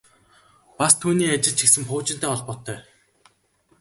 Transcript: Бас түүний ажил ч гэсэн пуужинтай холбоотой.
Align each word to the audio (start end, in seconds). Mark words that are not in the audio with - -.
Бас 0.79 0.93
түүний 1.01 1.29
ажил 1.35 1.55
ч 1.55 1.59
гэсэн 1.65 1.83
пуужинтай 1.89 2.29
холбоотой. 2.31 2.79